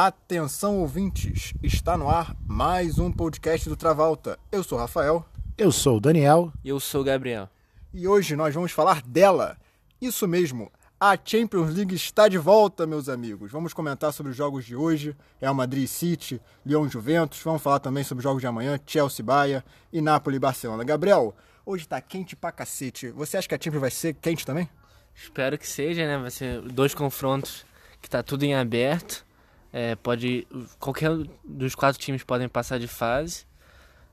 [0.00, 4.38] Atenção ouvintes, está no ar mais um podcast do Travalta.
[4.52, 5.26] Eu sou o Rafael
[5.58, 6.52] Eu sou o Daniel.
[6.62, 7.48] E eu sou o Gabriel.
[7.92, 9.58] e hoje nós vamos falar dela.
[10.00, 13.50] Isso mesmo, a Champions League está de volta, meus amigos.
[13.50, 17.40] Vamos comentar sobre os jogos de hoje, Real Madrid e City, Lyon Juventus.
[17.42, 20.84] Vamos falar também sobre os jogos de amanhã, Chelsea Bahia e Napoli e Barcelona.
[20.84, 21.34] Gabriel,
[21.66, 23.10] hoje tá quente pra cacete.
[23.10, 24.68] Você acha que a Champions vai ser quente também?
[25.12, 26.16] Espero que seja, né?
[26.18, 27.66] Vai ser dois confrontos
[28.00, 29.26] que tá tudo em aberto.
[29.72, 30.46] É, pode.
[30.78, 31.10] Qualquer
[31.44, 33.44] dos quatro times podem passar de fase.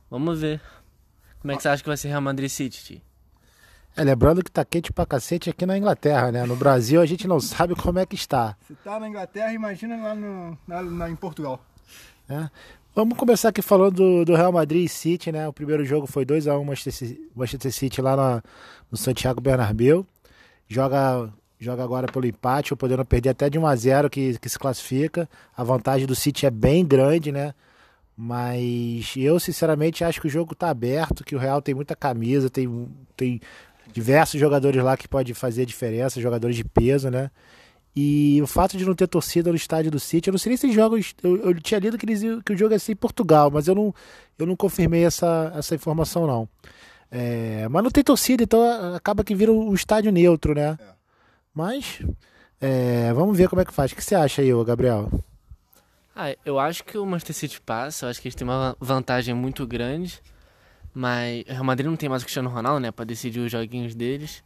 [0.09, 0.61] Vamos ver.
[1.39, 3.03] Como é que você acha que vai ser Real Madrid City, Ti?
[3.97, 6.45] É, lembrando que tá quente pra cacete aqui na Inglaterra, né?
[6.45, 8.57] No Brasil a gente não sabe como é que está.
[8.67, 10.57] Se tá na Inglaterra, imagina lá no,
[11.09, 11.63] em Portugal.
[12.27, 12.49] né?
[12.93, 15.47] Vamos começar aqui falando do, do Real Madrid e City, né?
[15.47, 18.43] O primeiro jogo foi 2x1 Manchester, Manchester City lá na-
[18.91, 20.05] no Santiago Bernabéu.
[20.67, 25.27] Joga, joga agora pelo empate, ou podendo perder até de 1x0 que, que se classifica.
[25.55, 27.53] A vantagem do City é bem grande, né?
[28.17, 32.49] Mas eu, sinceramente, acho que o jogo tá aberto, que o Real tem muita camisa,
[32.49, 33.41] tem, tem
[33.91, 37.29] diversos jogadores lá que pode fazer a diferença, jogadores de peso, né?
[37.93, 40.57] E o fato de não ter torcida no estádio do City, eu não sei nem
[40.57, 41.13] se jogos.
[41.23, 43.75] Eu, eu tinha lido que, eles, que o jogo ia ser em Portugal, mas eu
[43.75, 43.93] não,
[44.37, 46.47] eu não confirmei essa, essa informação, não.
[47.11, 50.77] É, mas não tem torcida, então a- acaba que vira um estádio neutro, né?
[50.81, 50.94] É.
[51.55, 52.01] Mas
[52.59, 53.91] é, vamos ver como é que faz.
[53.91, 55.09] O que você acha aí, ô Gabriel?
[56.15, 58.05] Ah, eu acho que o Manchester City passa.
[58.05, 60.21] Eu acho que eles têm uma vantagem muito grande.
[60.93, 62.91] Mas o Real Madrid não tem mais o Cristiano Ronaldo, né?
[62.91, 64.43] Pra decidir os joguinhos deles.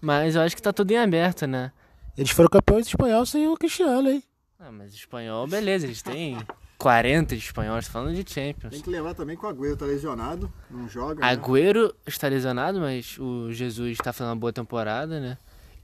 [0.00, 1.72] Mas eu acho que tá tudo em aberto, né?
[2.16, 4.22] Eles foram campeões espanhóis sem o Cristiano, hein?
[4.58, 5.86] Ah, mas espanhol, beleza.
[5.86, 6.36] Eles têm
[6.78, 7.86] 40 de espanhóis.
[7.86, 8.70] Falando de Champions.
[8.72, 11.20] Tem que levar também que o Agüero tá lesionado, não joga.
[11.24, 11.26] né?
[11.32, 15.38] Agüero está lesionado, mas o Jesus está fazendo uma boa temporada, né?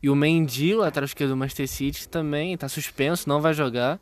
[0.04, 3.98] E o Mendy, lateral esquerdo do Manchester City, também está suspenso, não vai jogar.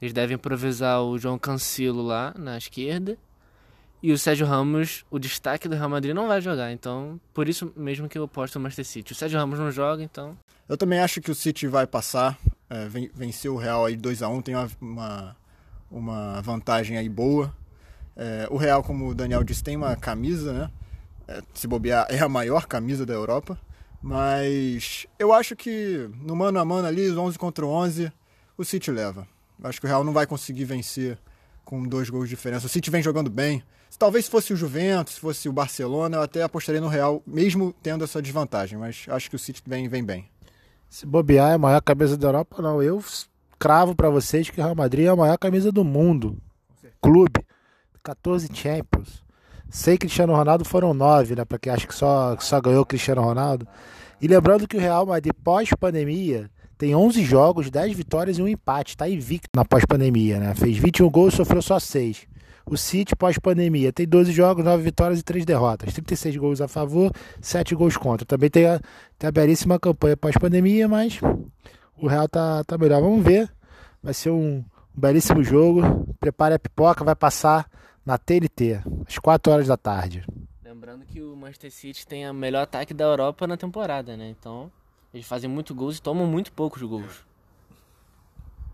[0.00, 3.14] Eles devem improvisar o João Cancelo lá na esquerda.
[4.02, 6.72] E o Sérgio Ramos, o destaque do Real Madrid, não vai jogar.
[6.72, 9.12] Então, por isso mesmo que eu posto o Manchester City.
[9.12, 10.34] O Sérgio Ramos não joga, então.
[10.66, 12.38] Eu também acho que o City vai passar,
[12.70, 15.36] é, ven- venceu o Real aí 2x1, tem uma, uma,
[15.90, 17.54] uma vantagem aí boa.
[18.16, 20.70] É, o Real, como o Daniel disse, tem uma camisa, né?
[21.28, 23.58] É, se bobear, é a maior camisa da Europa.
[24.00, 28.12] Mas eu acho que no mano a mano ali, 11 contra 11,
[28.56, 29.26] o City leva.
[29.60, 31.18] Eu acho que o Real não vai conseguir vencer
[31.64, 32.66] com dois gols de diferença.
[32.66, 33.62] O City vem jogando bem.
[33.98, 37.74] Talvez se fosse o Juventus, se fosse o Barcelona, eu até apostaria no Real, mesmo
[37.82, 38.78] tendo essa desvantagem.
[38.78, 40.30] Mas acho que o City vem, vem bem.
[40.88, 42.82] Se bobear é a maior camisa da Europa, não.
[42.82, 43.02] Eu
[43.58, 46.38] cravo pra vocês que o Real Madrid é a maior camisa do mundo.
[47.02, 47.44] Clube.
[48.02, 49.22] 14 Champions.
[49.68, 51.44] Sem Cristiano Ronaldo foram 9, né?
[51.44, 53.66] Pra quem acha que só, que só ganhou Cristiano Ronaldo.
[54.20, 58.96] E lembrando que o Real Madrid, pós-pandemia, tem 11 jogos, 10 vitórias e um empate.
[58.96, 60.54] Tá invicto na pós-pandemia, né?
[60.54, 62.26] Fez 21 gols e sofreu só 6.
[62.64, 65.92] O City, pós-pandemia, tem 12 jogos, 9 vitórias e 3 derrotas.
[65.92, 68.26] 36 gols a favor, 7 gols contra.
[68.26, 68.80] Também tem a,
[69.18, 71.20] tem a belíssima campanha pós-pandemia, mas
[71.96, 73.00] o Real tá, tá melhor.
[73.00, 73.50] Vamos ver.
[74.02, 76.14] Vai ser um, um belíssimo jogo.
[76.20, 77.68] Prepare a pipoca, vai passar
[78.08, 80.24] na TNT, às 4 horas da tarde.
[80.64, 84.30] Lembrando que o Manchester City tem o melhor ataque da Europa na temporada, né?
[84.30, 84.72] Então,
[85.12, 87.26] eles fazem muito gols e tomam muito poucos gols.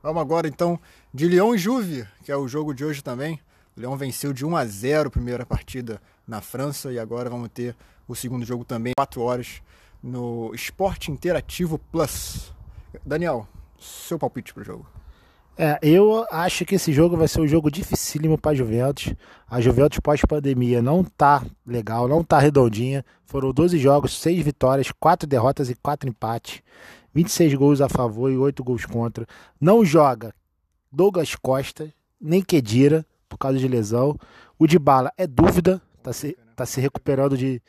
[0.01, 0.79] Vamos agora então
[1.13, 3.41] de Lyon e Juve, que é o jogo de hoje também.
[3.77, 7.49] O Lyon venceu de 1 a 0 a primeira partida na França e agora vamos
[7.49, 7.75] ter
[8.07, 9.61] o segundo jogo também, 4 horas,
[10.01, 12.55] no Esporte Interativo Plus.
[13.05, 13.49] Daniel,
[13.81, 14.87] seu palpite pro jogo.
[15.57, 19.15] É, eu acho que esse jogo vai ser um jogo dificílimo para a Juventus.
[19.49, 23.05] A Juventus pós-pandemia não tá legal, não tá redondinha.
[23.25, 26.61] Foram 12 jogos, 6 vitórias, 4 derrotas e 4 empates.
[27.15, 29.25] 26 gols a favor e 8 gols contra.
[29.61, 30.35] Não joga
[30.91, 34.19] Douglas Costa, nem Kedira, por causa de lesão.
[34.59, 37.63] O Dybala é dúvida, tá se, tá se recuperando de,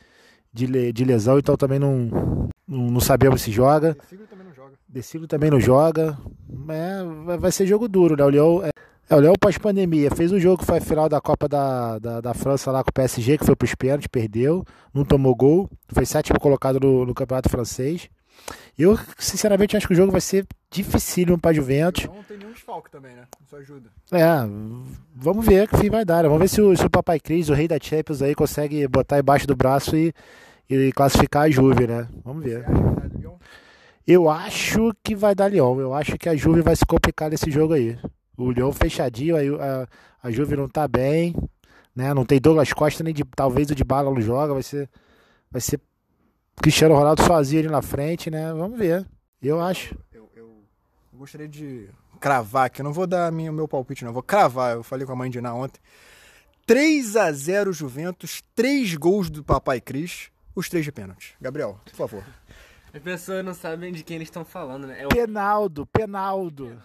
[0.52, 3.96] de, de lesão, então também não, não, não sabemos se joga.
[5.02, 6.18] Siglo também não joga.
[6.50, 7.34] Também não joga.
[7.34, 8.24] É, vai- ser jogo duro, né?
[8.24, 8.70] O Leão, é,
[9.10, 12.22] é, o Leão pós-pandemia fez um jogo que foi a final da Copa da, da,
[12.22, 14.64] da França lá com o PSG, que foi pros pênaltis, perdeu,
[14.94, 18.10] não tomou gol, foi sétimo colocado no, no Campeonato Francês.
[18.78, 22.06] Eu, sinceramente, acho que o jogo vai ser dificílimo pra Juventus.
[22.06, 23.24] Não tem nenhum desfalque também, né?
[23.46, 23.90] Isso ajuda.
[24.12, 24.26] É,
[25.16, 26.24] vamos ver que fim vai dar.
[26.24, 26.30] né?
[26.30, 29.20] Vamos ver se o, se o Papai Cris, o rei da Champions aí, consegue botar
[29.20, 30.14] embaixo do braço e,
[30.70, 32.08] e classificar a Juve, né?
[32.26, 32.66] Vamos ver.
[34.08, 35.80] Eu acho que vai dar Lyon.
[35.80, 37.98] Eu acho que a Juve vai se complicar nesse jogo aí.
[38.38, 39.88] O Lyon fechadinho, a,
[40.22, 41.36] a Juve não tá bem,
[41.96, 42.14] né?
[42.14, 44.90] Não tem Douglas Costa nem de talvez o de bala não joga, vai ser
[45.50, 45.80] vai ser
[46.62, 48.54] Cristiano Ronaldo sozinho ali na frente, né?
[48.54, 49.06] Vamos ver.
[49.42, 49.98] Eu acho.
[50.14, 50.64] Eu, eu
[51.14, 54.24] Eu gostaria de cravar aqui, eu não vou dar o meu palpite, não, eu vou
[54.24, 54.76] cravar.
[54.76, 55.80] Eu falei com a mãe de Iná ontem.
[56.66, 61.36] 3 a 0 Juventus, 3 gols do Papai Cris, os três de pênalti.
[61.40, 62.24] Gabriel, por favor.
[62.96, 65.02] As pessoas não sabem de quem eles estão falando, né?
[65.02, 66.82] É o, Penaldo, Penaldo.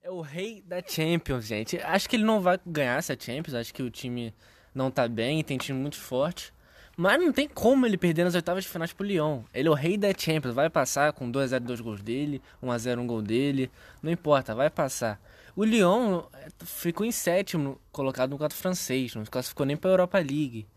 [0.00, 1.76] é o rei da Champions, gente.
[1.78, 4.32] Acho que ele não vai ganhar essa Champions, acho que o time
[4.72, 6.54] não tá bem, tem time muito forte.
[6.96, 9.42] Mas não tem como ele perder nas oitavas de finais pro Lyon.
[9.52, 13.06] Ele é o rei da Champions, vai passar com 2x0 dois gols dele, 1x0 um
[13.08, 13.68] gol dele,
[14.00, 15.20] não importa, vai passar.
[15.56, 19.90] O Lyon eh, ficou em sétimo, colocado no quadro francês, não se classificou nem pra
[19.90, 20.68] Europa League.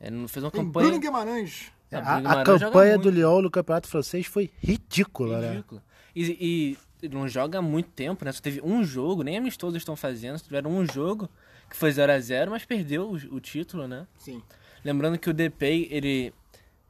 [0.00, 0.88] É, não fez uma Tem campanha.
[0.88, 1.72] Bruno Guimarães.
[1.98, 5.50] É, A, a campanha do Lyon no Campeonato Francês foi ridícula, né?
[5.52, 5.82] Ridículo.
[6.14, 8.32] E, e não joga há muito tempo, né?
[8.32, 10.38] Só teve um jogo, nem amistosos estão fazendo.
[10.40, 11.28] Tiveram um jogo
[11.68, 14.06] que foi 0 a 0 mas perdeu o, o título, né?
[14.18, 14.42] Sim.
[14.84, 16.32] Lembrando que o Depay, ele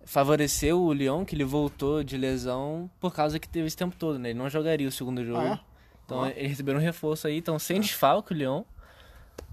[0.04, 4.18] favoreceu o Lyon, que ele voltou de lesão por causa que teve esse tempo todo,
[4.18, 4.30] né?
[4.30, 5.38] Ele não jogaria o segundo jogo.
[5.40, 5.60] Ah, é?
[6.04, 6.30] Então Ah.
[6.30, 8.62] eles receberam um reforço aí, então sem desfalque o Lyon.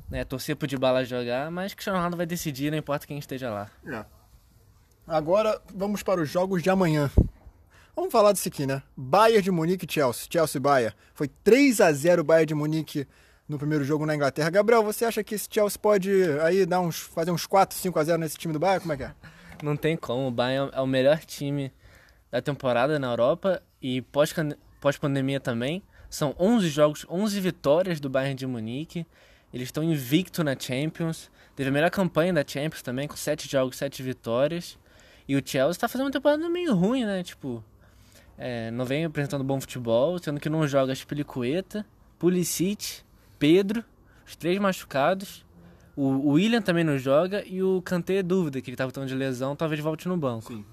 [0.10, 3.72] Né, torcer pro Dybala jogar, mas Cristiano Ronaldo vai decidir, não importa quem esteja lá.
[3.88, 4.04] É.
[5.08, 7.10] Agora vamos para os jogos de amanhã.
[7.96, 8.82] Vamos falar disso aqui, né?
[8.96, 10.28] Bayern de Munique Chelsea.
[10.32, 10.96] Chelsea Bayern.
[11.14, 13.06] Foi 3 a 0 o Bayern de Munique
[13.48, 14.50] no primeiro jogo na Inglaterra.
[14.50, 16.10] Gabriel, você acha que esse Chelsea pode
[16.42, 18.82] aí dar uns fazer uns 4, 5 a 0 nesse time do Bayern?
[18.82, 19.14] Como é que é?
[19.62, 20.28] Não tem como.
[20.28, 21.72] O Bayern é o melhor time
[22.32, 24.34] da temporada na Europa e pós-
[24.80, 25.84] pós-pandemia também.
[26.10, 29.06] São 11 jogos, 11 vitórias do Bayern de Munique.
[29.54, 31.30] Eles estão invicto na Champions.
[31.56, 34.78] Teve a melhor campanha da Champions também, com 7 jogos, 7 vitórias.
[35.32, 37.24] E o Chelsea tá fazendo uma temporada meio ruim, né?
[37.24, 37.64] Tipo,
[38.38, 41.86] é, não vem apresentando bom futebol, sendo que não joga Spilicueta,
[42.20, 43.00] Pulisic,
[43.40, 43.82] Pedro,
[44.28, 45.46] os três machucados.
[45.96, 49.08] O, o William também não joga e o Kanté é dúvida, que ele tá voltando
[49.08, 50.52] de lesão, talvez volte no banco.
[50.52, 50.66] Sim.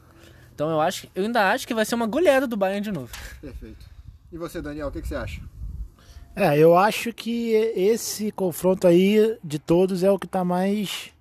[0.52, 3.12] Então eu acho, eu ainda acho que vai ser uma goleada do Bayern de novo.
[3.40, 3.87] Perfeito.
[4.32, 5.40] E você, Daniel, o que, que você acha?
[6.34, 11.12] É, eu acho que esse confronto aí de todos é o que tá mais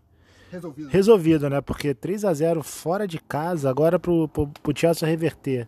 [0.51, 0.89] Resolvido.
[0.89, 1.61] resolvido, né?
[1.61, 5.67] Porque 3 a 0 fora de casa, agora pro, pro, pro Chelsea reverter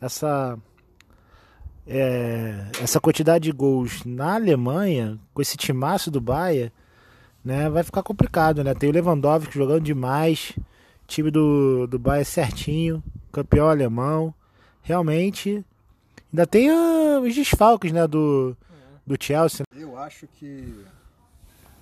[0.00, 0.58] essa
[1.86, 6.72] é, essa quantidade de gols na Alemanha, com esse timaço do Bayern,
[7.44, 8.74] né, vai ficar complicado, né?
[8.74, 10.56] Tem o Lewandowski jogando demais,
[11.06, 14.32] time do, do Bayern certinho, campeão alemão,
[14.82, 15.64] realmente
[16.32, 18.56] ainda tem ah, os desfalques, né, do,
[19.06, 19.64] do Chelsea.
[19.74, 20.84] Eu acho que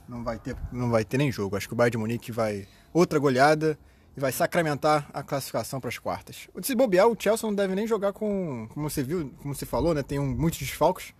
[0.08, 1.56] não vai ter, não vai ter nem jogo.
[1.56, 3.78] Acho que o Bayern de Munique vai outra goleada
[4.16, 6.48] e vai sacramentar a classificação para as quartas.
[6.62, 9.94] Se bobear, o Chelsea não deve nem jogar com, como você viu, como você falou,
[9.94, 10.02] né?
[10.02, 11.12] Tem um, muitos desfalques.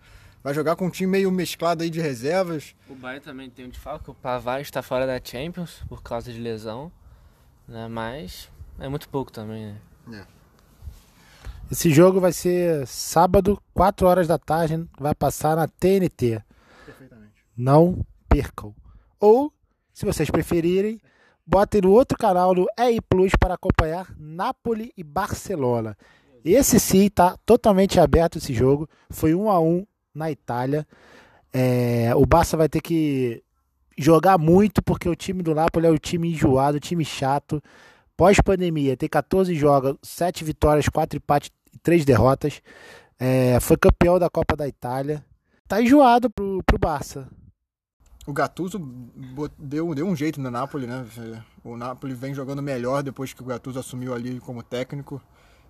[0.43, 2.73] Vai jogar com um time meio mesclado aí de reservas.
[2.89, 6.39] O Bayern também tem um desfalque, o Pavard está fora da Champions por causa de
[6.39, 6.91] lesão,
[7.67, 7.87] né?
[7.87, 8.49] Mas
[8.79, 9.77] é muito pouco também,
[10.07, 10.25] né?
[11.71, 16.41] Esse jogo vai ser sábado, 4 horas da tarde, vai passar na TNT.
[16.85, 17.33] Perfeitamente.
[17.55, 18.03] Não
[18.39, 18.73] percam.
[19.19, 19.51] Ou,
[19.93, 21.01] se vocês preferirem,
[21.45, 25.97] botem no outro canal no EI Plus para acompanhar Napoli e Barcelona.
[26.43, 28.87] Esse sim está totalmente aberto esse jogo.
[29.09, 30.87] Foi 1 a 1 na Itália.
[31.51, 33.43] É, o Barça vai ter que
[33.97, 37.61] jogar muito porque o time do Napoli é o time enjoado, time chato.
[38.15, 42.61] Pós-pandemia, tem 14 jogos, 7 vitórias, 4 empates e 3 derrotas.
[43.19, 45.23] É, foi campeão da Copa da Itália.
[45.67, 47.27] Tá enjoado pro, pro Barça.
[48.29, 48.77] O Gattuso
[49.57, 51.03] deu, deu um jeito no Napoli, né?
[51.63, 55.19] O Napoli vem jogando melhor depois que o Gattuso assumiu ali como técnico.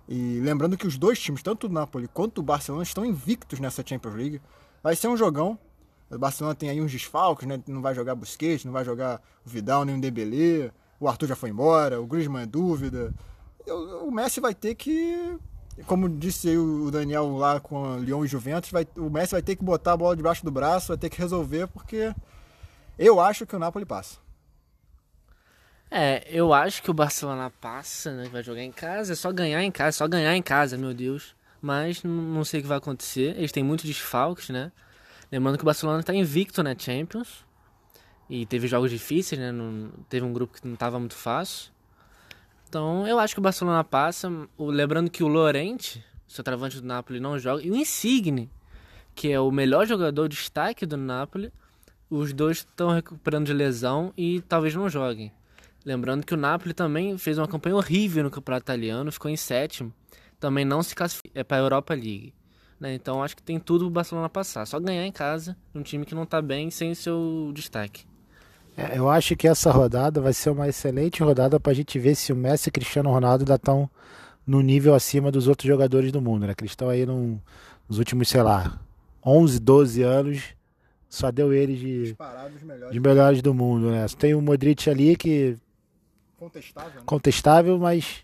[0.06, 3.82] E lembrando que os dois times, tanto o Napoli quanto o Barcelona, estão invictos nessa
[3.82, 4.42] Champions League.
[4.82, 5.58] Vai ser um jogão.
[6.10, 7.62] O Barcelona tem aí uns desfalques, né?
[7.66, 10.70] Não vai jogar Busquets, não vai jogar o Vidal nem o Dembélé.
[11.00, 13.14] O Arthur já foi embora, o Griezmann é dúvida.
[14.02, 15.38] O Messi vai ter que,
[15.86, 19.56] como disse o Daniel lá com o Lyon e Juventus, vai, o Messi vai ter
[19.56, 22.14] que botar a bola debaixo do braço, vai ter que resolver, porque
[23.06, 24.18] eu acho que o Napoli passa.
[25.90, 28.28] É, eu acho que o Barcelona passa, né?
[28.30, 30.94] Vai jogar em casa, é só ganhar em casa, é só ganhar em casa, meu
[30.94, 31.34] Deus.
[31.60, 33.36] Mas não sei o que vai acontecer.
[33.36, 34.70] Eles têm muitos desfalques, né?
[35.32, 37.44] Lembrando que o Barcelona tá invicto na Champions.
[38.28, 39.50] E teve jogos difíceis, né?
[39.50, 41.72] Não- teve um grupo que não tava muito fácil.
[42.68, 44.30] Então, eu acho que o Barcelona passa.
[44.56, 47.62] O- lembrando que o Lorente, seu travante do Napoli, não joga.
[47.62, 48.48] E o Insigne,
[49.14, 51.52] que é o melhor jogador de destaque do Napoli.
[52.10, 55.32] Os dois estão recuperando de lesão e talvez não joguem.
[55.84, 59.92] Lembrando que o Napoli também fez uma campanha horrível no campeonato italiano, ficou em sétimo.
[60.38, 62.34] Também não se classifica é para a Europa League.
[62.78, 62.94] né?
[62.94, 64.66] Então acho que tem tudo o Barcelona passar.
[64.66, 68.04] Só ganhar em casa, num time que não tá bem, sem seu destaque.
[68.76, 72.32] É, eu acho que essa rodada vai ser uma excelente rodada pra gente ver se
[72.32, 73.88] o Messi e Cristiano Ronaldo ainda estão
[74.46, 76.54] no nível acima dos outros jogadores do mundo, né?
[76.54, 77.38] Que eles estão aí num-
[77.88, 78.78] nos últimos, sei lá,
[79.24, 80.42] 11, 12 anos,
[81.10, 82.16] só deu ele de,
[82.64, 82.92] melhores.
[82.92, 84.06] de melhores do mundo, né?
[84.18, 85.58] Tem o Modric ali que
[86.38, 87.02] Contestável, né?
[87.04, 88.22] contestável, mas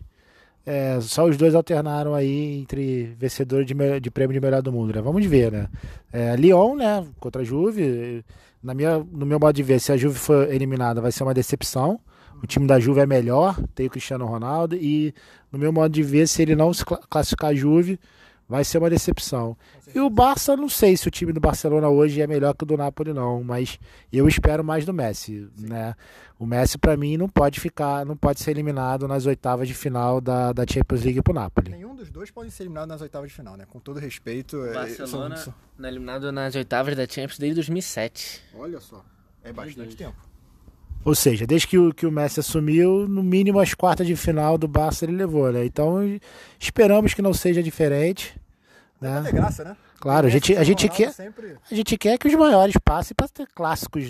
[0.65, 4.95] é, só os dois alternaram aí entre vencedor de, de prêmio de melhor do mundo,
[4.95, 5.03] né?
[5.03, 5.69] Vamos ver, né?
[6.13, 7.07] É, Lyon, né?
[7.21, 8.25] Contra a Juve.
[8.63, 11.35] Na minha, no meu modo de ver, se a Juve for eliminada, vai ser uma
[11.35, 12.01] decepção.
[12.43, 14.77] O time da Juve é melhor, tem o Cristiano Ronaldo.
[14.77, 15.13] E
[15.53, 17.99] no meu modo de ver, se ele não se cla- classificar a Juve,
[18.49, 19.57] vai ser uma decepção.
[19.95, 22.67] E o Barça, não sei se o time do Barcelona hoje é melhor que o
[22.67, 23.43] do Napoli, não.
[23.43, 23.79] Mas
[24.13, 25.95] eu espero mais do Messi, né?
[26.39, 30.21] O Messi, pra mim, não pode ficar, não pode ser eliminado nas oitavas de final
[30.21, 31.71] da, da Champions League pro Napoli.
[31.71, 33.65] Nenhum dos dois pode ser eliminado nas oitavas de final, né?
[33.69, 34.59] Com todo respeito.
[34.59, 38.43] O é, Barcelona são- é eliminado nas oitavas da Champions desde 2007.
[38.55, 39.05] Olha só.
[39.43, 40.26] É bastante tempo.
[41.07, 44.59] Ou seja, desde que o, que o Messi assumiu, no mínimo as quartas de final
[44.59, 45.65] do Barça ele levou, né?
[45.65, 46.01] Então
[46.59, 48.37] esperamos que não seja diferente.
[49.01, 49.23] Né?
[49.33, 49.77] graça, né?
[50.01, 51.57] Claro, a gente, a, gente quer, Sempre...
[51.71, 54.03] a gente quer que os maiores passem para ter clássicos.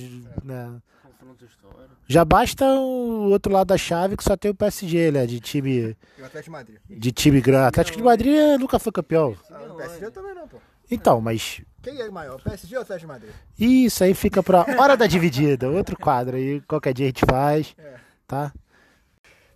[0.42, 0.72] Né?
[1.02, 1.94] Confronto histórico.
[2.08, 5.26] Já basta o outro lado da chave que só tem o PSG, né?
[5.26, 6.78] De time, E o Atlético de Madrid.
[6.88, 7.66] de time grande.
[7.66, 9.36] Atlético de Madrid nunca foi campeão.
[9.50, 10.56] Ah, o PSG também não, pô.
[10.90, 13.30] Então, mas Quem é maior, PSG ou Atlético de Madrid?
[13.56, 17.76] Isso aí fica pra hora da dividida, outro quadro aí, qualquer dia a gente faz,
[17.78, 17.94] É.
[18.26, 18.52] tá?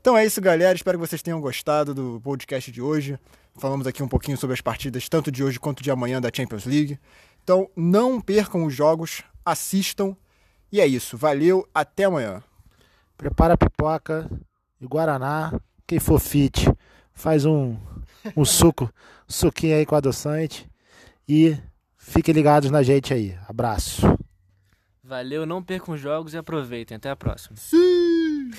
[0.01, 0.77] Então é isso, galera.
[0.77, 3.19] Espero que vocês tenham gostado do podcast de hoje.
[3.59, 6.65] Falamos aqui um pouquinho sobre as partidas, tanto de hoje quanto de amanhã da Champions
[6.67, 7.01] League.
[7.43, 10.17] Então não percam os jogos, assistam.
[10.71, 11.17] E é isso.
[11.17, 12.41] Valeu, até amanhã.
[13.19, 14.31] Prepara a pipoca
[14.81, 15.53] e guaraná,
[15.85, 16.73] quem for fit,
[17.13, 17.77] faz um
[18.37, 18.89] um suco,
[19.27, 20.71] suquinho aí com adoçante
[21.29, 21.59] e
[22.01, 23.37] fiquem ligados na gente aí.
[23.47, 24.03] Abraço.
[25.05, 26.97] Valeu, não percam os jogos e aproveitem.
[26.97, 27.57] Até a próxima.
[27.57, 28.51] Sim!